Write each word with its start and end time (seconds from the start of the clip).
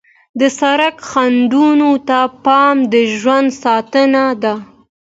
د 0.39 0.41
سړک 0.59 0.95
خنډونو 1.09 1.91
ته 2.07 2.19
پام 2.45 2.75
د 2.93 2.95
ژوند 3.17 3.49
ساتنه 3.63 4.25
ده. 4.43 4.53